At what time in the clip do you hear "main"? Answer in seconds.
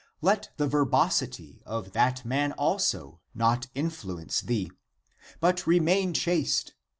5.79-6.15